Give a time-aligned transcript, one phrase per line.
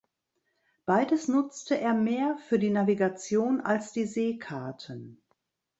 [0.87, 5.21] Beides nutzte er mehr für die Navigation als die Seekarten.